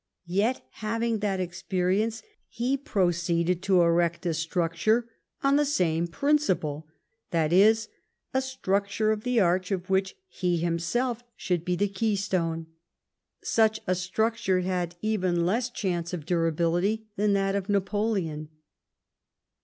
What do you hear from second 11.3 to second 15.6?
should be the keystone. Such a structure had even